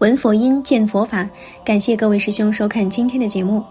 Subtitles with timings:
[0.00, 1.28] 闻佛音，见佛法。
[1.62, 3.62] 感谢各位师兄收看今天的节目。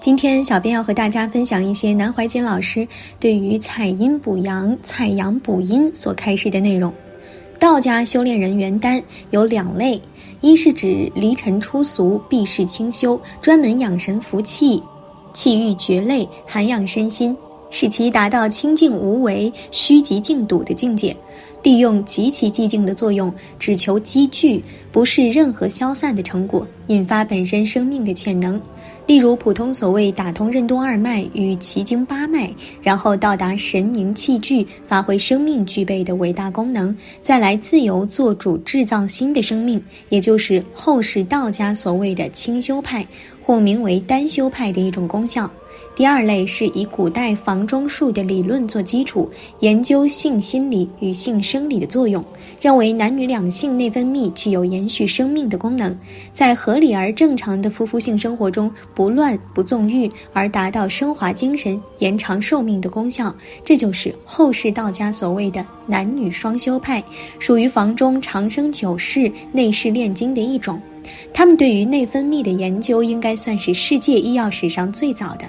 [0.00, 2.86] 今天小编要和大家分享一些南怀瑾老师
[3.18, 6.94] 对于采阴补阳、采阳补阴所开示的内容。
[7.58, 10.00] 道家修炼人元丹有两类，
[10.40, 14.80] 一是指离尘出俗、避世清修，专门养神服气、
[15.32, 17.36] 气郁绝类、涵养身心，
[17.74, 21.14] 使其达到清净无为、虚极静笃的境界。
[21.64, 28.60] 利用极其寂静的作用，只求积聚，不是任何消散的成果，引发本身生命的潜能。
[29.08, 32.48] 例如，普通所谓打通任督二脉与奇经八脉，
[32.80, 43.04] 然后到达神凝气聚，发挥生命具备的伟大功能，再来自由做主制造新的生命，也就是后世道家所谓的清修派，
[43.42, 45.50] 或名为丹修派的一种功效。
[45.96, 52.22] 第二类是以古代房中术的理论做基础，研究性心理与性生理的作用，
[52.60, 55.96] 认为男女两性内分泌具有延续生命的功能，
[56.32, 63.32] 在合理而正常的夫妇性生活中不乱不纵欲，而达到升华精神、延长寿命的功效。
[63.64, 67.00] 这就是后世道家所谓的男女双修派，
[67.38, 70.82] 属于房中长生久世、内视炼精的一种。
[71.32, 75.44] 他们对于内分泌的研究应该算是世界医药史上最早的，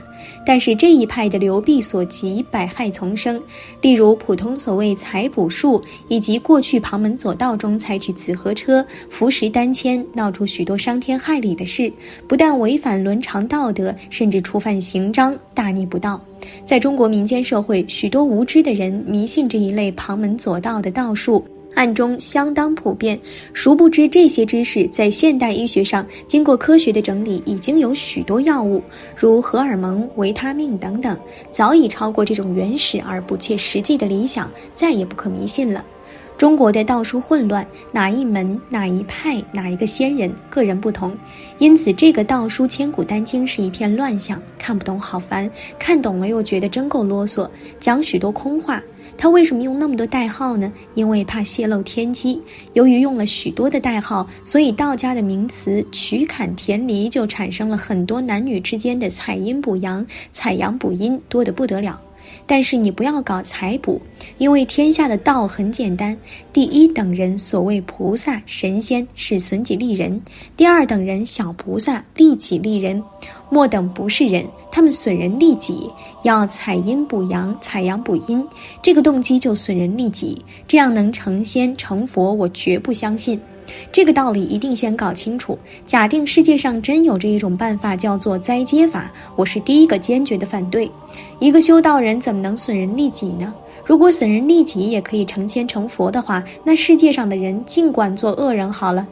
[0.45, 3.41] 但是这一派的流弊所及，百害丛生。
[3.81, 11.91] 例如普通所谓采补术，以及过去旁门左道中采取紫河车、服食丹签，闹出许多伤天害理的事，
[12.27, 16.19] 不但违反伦常道德，甚至触犯刑章，大逆不道。
[16.65, 21.44] 在中国民间社会，许多无知的人迷信这一类旁门左道的道术。
[21.75, 23.19] 暗中相当普遍，
[23.53, 28.81] 殊不知这些知识在现代医学上经过科学的整理，已经有许多药物，
[29.16, 31.19] 如荷尔蒙、维他命等等，
[31.52, 35.86] 早已超过这种原始而不切实际的理想，再也不可迷信了。
[36.38, 41.16] 中国的道书混乱，哪一门、哪一派、哪一个仙人，个人不同，
[41.59, 45.50] 因此这个道书千古丹经是一片乱象，看不懂好烦，
[45.80, 47.50] 看懂了又觉得真够啰嗦，
[47.80, 48.84] 讲许多空话。
[49.17, 50.71] 他为什么用那么多代号呢？
[50.93, 52.41] 因为怕泄露天机。
[52.73, 61.99] 由于用了许多的代号，所以道家的名词曲坎田离就产生了很多男女之间的采阴补阳、采阳补阴，多得不得了。
[62.46, 64.01] 但是你不要搞采补，
[64.38, 66.18] 因为天下的道很简单。
[66.51, 70.22] 第一等人所谓菩萨神仙是损己利人，
[70.56, 73.01] 第二等人小菩萨利己利人，
[73.50, 75.90] 末等不是人，他们损人利己。
[76.24, 78.44] 要采阴补阳，采阳补阴，
[78.81, 83.40] 这个动机就损人利己，这样能成仙成佛，我绝不相信。
[83.91, 85.57] 这个道理一定先搞清楚。
[85.88, 90.90] 假定世界上真有这一种办法，叫做灾接法，我是第一个坚决的反对。
[91.40, 93.53] 一个修道人怎么能损人利己呢？
[93.85, 99.07] 如果损人利己也可以成仙成佛的话，那世界上的人尽管做恶人好了。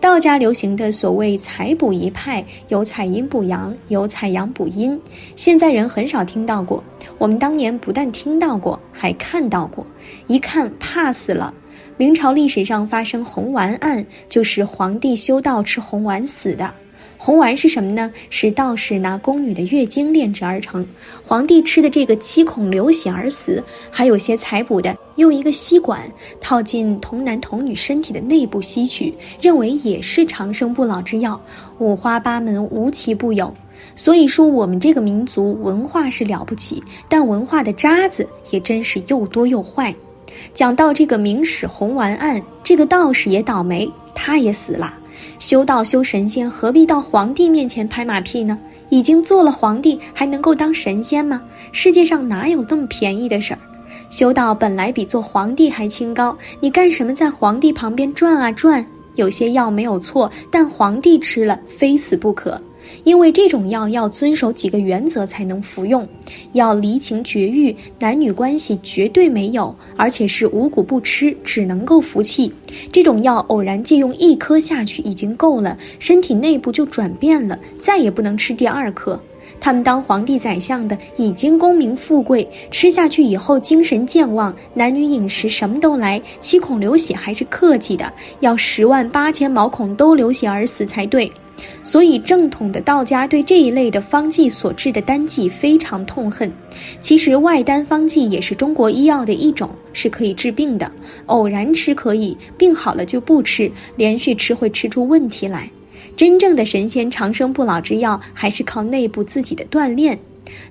[0.00, 4.98] 道家流行的所谓采补一派，有采阴补阳，有采阳补阴，
[5.34, 6.82] 现在人很少听到过。
[7.18, 9.84] 我们当年不但听到过，还看到过，
[10.28, 11.52] 一看怕死了。
[11.96, 16.72] 明朝历史上发生红丸案，就是皇帝修道吃红丸死的。
[17.20, 18.10] 红丸是什么呢？
[18.30, 20.86] 是道士拿宫女的月经炼制而成。
[21.26, 29.12] 皇帝吃的这个七孔流血而死，还有些采补的用一个吸管套进童男童女身体的内部吸取，
[29.42, 31.38] 认为也是长生不老之药。
[31.78, 33.52] 五花八门，无奇不有。
[33.94, 39.94] 所以说，我们这个民族文化是了不起，但文化的渣子也真是又多又坏。
[40.54, 44.97] 讲到这个明史红丸案，这个道士也倒霉，他也死了。
[45.38, 48.58] 修道修神仙，何必到皇帝面前拍马屁呢？
[48.90, 51.40] 已经做了皇帝，还能够当神仙吗？
[51.70, 53.60] 世界上哪有那么便宜的事儿？
[54.10, 58.84] 修道本来比做皇帝还清高，你干什么在皇帝旁边转啊转？
[59.14, 62.60] 有些药没有错，但皇帝吃了非死不可。
[63.04, 66.06] 因为这种药要遵守几个原则才能服用：
[66.52, 72.52] 要离情绝欲，男女关系绝对没有，而且是五谷不吃，只能够服气。
[72.92, 79.20] 这种药偶然借用一颗下去已经够了，身体内部就转变了，再也不能吃第二颗。
[79.60, 91.32] 他们当皇帝宰相的已经功名富贵，吃下去以后精神健忘，男女饮食什么都来，七孔流血还是客气的，要十万八千毛孔都流血而死才对。
[91.82, 96.50] 所以正统的道家对这一类的方剂所制的丹剂非常痛恨。
[97.00, 100.90] 其实外丹方剂也是中国医药的一种，是可以治病的，
[101.26, 105.68] 偶然吃可以，病好了就不吃，连续吃会吃出问题来。
[106.16, 110.18] 真正的神仙长生不老之药，还是靠内部自己的锻炼。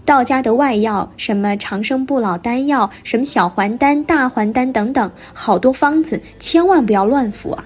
[0.03, 7.63] 道家的外药，什么长生不老丹药，什么小还丹、大还丹等等，好多方子，千万不要乱服啊！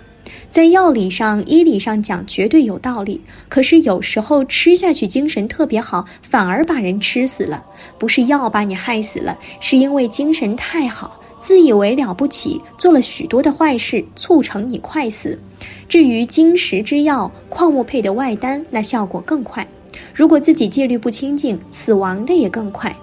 [0.49, 3.19] 在药理上、医理上讲，绝对有道理。
[3.47, 7.63] 可是有时候吃下去精神特别好，反而把人吃死了。
[7.97, 15.39] 不是药把你害死了，是因为精神太好，自以为了不起，做了许多的坏事，促成你快死。
[15.87, 19.65] 至于金石之药、矿物配的外丹，那效果更快。
[20.13, 22.95] 如果自己戒律不清净，死亡的也更快。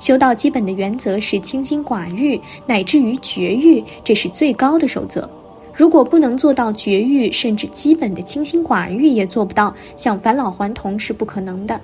[0.00, 5.28] 修道基本的原则是清心寡欲，乃至于绝欲，这是最高的守则。
[5.76, 11.78] 如果不能做到绝育，甚至基本的清心寡欲也做不到，想返老还童是不可能的。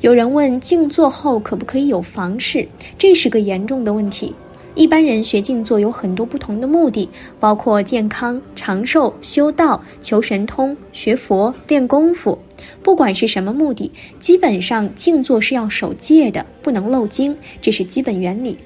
[0.00, 2.68] 有人问静坐后可不可以有房事？
[2.96, 4.32] 这是个严重的问题。
[4.76, 7.08] 一般人学静坐有很多不同的目的，
[7.40, 12.38] 包括健康、长寿、修道、求神通、学佛、练功夫。
[12.82, 13.90] 不管是什么目的，
[14.20, 18.56] 基本上静坐是要守戒的，不能漏经，这是基本原理。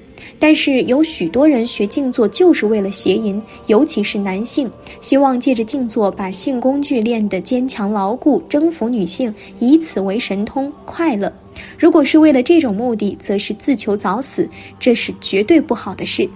[0.41, 4.71] 但是有许多人学静坐就是为了邪淫，尤其是男性，
[5.01, 11.31] 希望借着静坐把性工具练得坚强牢固，征服女性，以此为神通快乐。
[11.77, 14.49] 如果是为了这种目的，则是自求早死，
[14.79, 16.27] 这是绝对不好的事。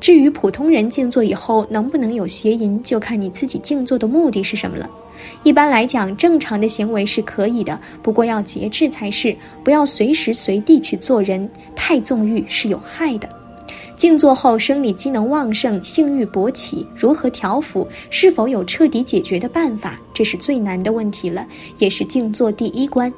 [0.00, 4.90] 至于普通人静坐以后能不能有邪淫，就看你自己静坐的目的是什么了。
[5.44, 13.41] 一般来讲，正常的行为是可以的，不过要节制才是，不要随时随地去做人，太纵欲是有害的。
[13.96, 17.86] 静坐后生理机能旺盛，性欲勃起，如何调服？
[18.10, 20.00] 是否有彻底解决的办法？
[20.12, 21.46] 这是最难的问题了，
[21.78, 23.12] 也是静坐第一关。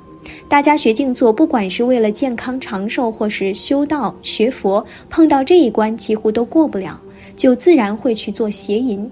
[0.48, 7.00] 大家学静坐，不管是为了健康长寿，或是修道学佛，碰到这一关几乎都过不了，
[7.36, 9.10] 就自然会去做邪淫。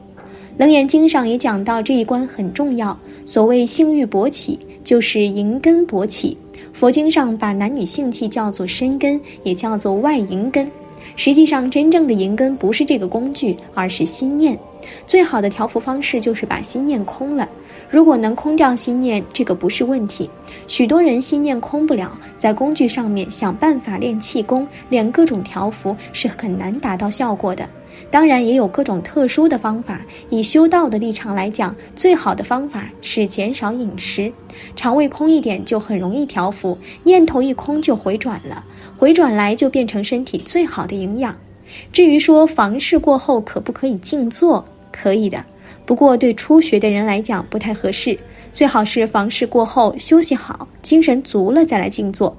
[0.59, 2.99] 楞严经上也讲到这一关很重要。
[3.25, 6.37] 所谓性欲勃起，就是淫根勃起。
[6.73, 10.71] 佛经上把男女性器叫做身根，也叫做外淫根。
[11.17, 14.59] 实际上，真正的银根不是这个工具，而是心念。
[15.07, 17.49] 最好的调伏方式就是把心念空了。
[17.91, 20.29] 如果能空掉心念，这个不是问题。
[20.67, 27.69] 许多人心念空不了，在工具上面想办法练气功，练各种调伏是很难达到效果的。
[28.11, 30.05] 当然也有各种特殊的方法。
[30.31, 34.33] 以修道的立场来讲，最好的方法是减少饮食，
[34.77, 36.79] 肠胃空一点就很容易调服。
[37.05, 38.65] 念头一空就回转了，
[38.97, 41.37] 回转来就变成身体最好的营养。
[41.93, 45.45] 至于说房事过后可不可以静坐，可以的。
[45.87, 48.19] 不过对初学的人来讲不太合适，
[48.53, 52.37] 最好是房事过后休息好，精神足了再来静坐。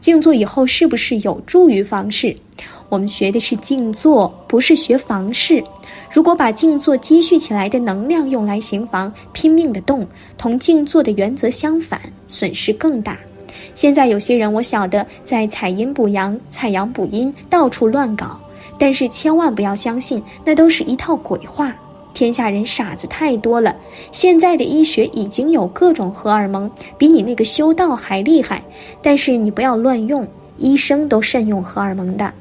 [0.00, 2.36] 静坐以后是不是有助于房事？
[2.88, 5.62] 我们学的是静坐，不是学房事。
[6.10, 10.06] 如果把静坐积蓄起来的能量用来行房，拼命的动，
[10.38, 13.18] 同静坐的原则相反，损失更大。
[13.74, 18.38] 现在有些人我晓得在采阴补阳、采阳补阴，到处乱搞，
[18.78, 21.74] 但是千万不要相信，那都是一套鬼话。
[22.14, 23.76] 天下人傻子太多了，
[24.10, 28.62] 现在的医学已经有各种荷尔蒙，比你那个修道还厉害。
[29.02, 30.26] 但是你不要乱用，
[30.56, 32.32] 医生都慎用荷尔蒙的。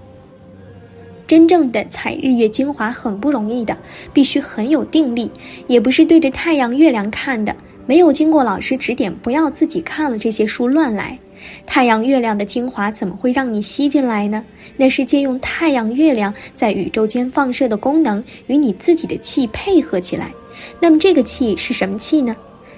[1.27, 3.77] 真正的采日月精华很不容易的，
[4.13, 5.32] 必须很有定力，
[5.67, 7.55] 也不是对着太阳月亮看的。
[7.88, 11.20] 没有经过老师指点，不要自己看了这些书乱来。
[11.65, 14.44] 太阳、月亮的精华怎么会让你吸进来呢？
[14.77, 20.32] 那是借用太阳、月亮在宇宙间放射的功能，与你自己的气配合起来。
[20.79, 22.36] 那么这个气是什么气呢？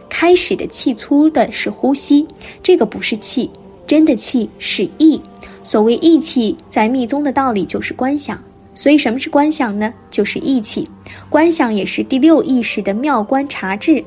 [0.10, 2.28] 开始的气粗的是呼吸，
[2.64, 3.50] 这个不是气，
[3.86, 5.22] 真的气是意。
[5.68, 8.42] 所谓意气，在密宗的道理就是观想。
[8.74, 9.94] 所以什么是观想呢？
[10.10, 10.90] 就是意气。
[11.28, 14.02] 观想也是第六意识的妙观察智。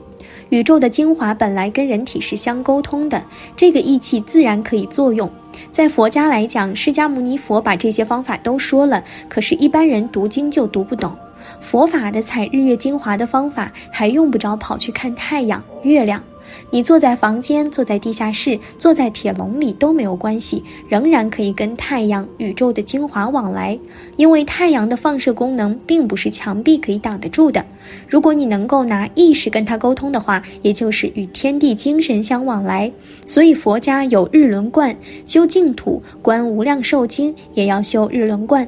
[0.49, 3.23] 宇宙的精华本来跟人体是相沟通的，
[3.55, 5.31] 这个义气自然可以作用。
[5.71, 11.15] 在佛家来讲，释迦牟尼佛把这些方法都说了，可是，一般人读经就读不懂。
[11.61, 16.25] 佛法的采日月精华的方法，还用不着跑去看太阳、月亮。
[16.71, 23.79] 你坐在房间，坐在地下室，坐在铁笼里都没有关系，仍然可以跟太阳、宇宙的精华往来。
[24.17, 27.65] 因为太阳的放射功能并不是墙壁可以挡得住的。
[28.09, 32.91] 如果你能够拿意识跟它沟通的话，也就是与天地精神相往来。
[33.25, 34.95] 所以佛家有日轮观，
[35.27, 38.67] 修净土、观无量寿经也要修日轮观。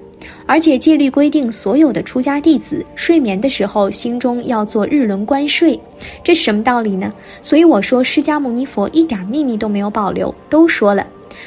[0.52, 5.80] 而且戒律规定，所有的出家弟子睡眠的时候，心中要做日轮观睡。
[6.22, 7.10] 这是什么道理呢？
[7.40, 11.06] 所以我说，释迦牟尼佛一点秘密都没有保留，都说了。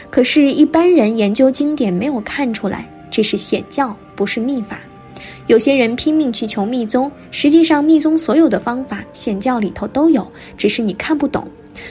[0.09, 4.79] 可是，一般人研究经典没有看出来，这是显教，不是秘法。
[5.47, 10.25] 有些人拼命去求密宗，实际上密宗所有的方法，显教里头都有，
[10.57, 11.47] 只是你看不懂。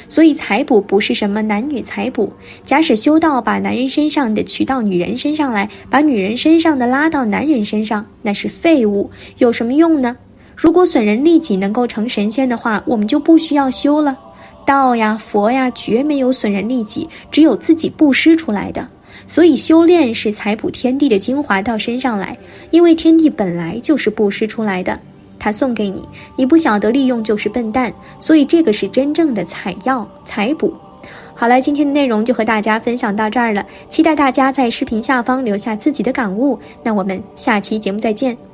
[0.08, 2.32] 所以财补不是什么男女财补，
[2.64, 10.16] 假使修道把男人身上的取到女人身上来，把女人身上的拉到男人身上，那是废物，有什么用呢？
[10.56, 14.18] 如果损人利己能够成神仙的话，我们就不需要修了。
[14.64, 18.88] 道呀佛呀，绝没有损人利己，只有自己布施出来的。
[19.26, 22.32] 所以修炼是采补天地的精华到身上来，
[22.70, 24.98] 因为天地本来就是布施出来的。
[25.38, 26.02] 他送给你，
[26.36, 30.72] 你不晓得利用就是笨蛋，所以这个是真正的采药采补。
[31.34, 36.58] 好了，今天的内容就和大家分享到这儿了，期待大家在视频下方留下自己的感悟。
[36.82, 38.53] 那我们下期节目再见。